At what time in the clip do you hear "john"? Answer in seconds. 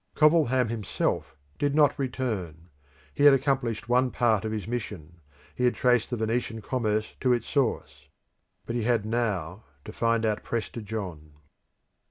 10.81-11.33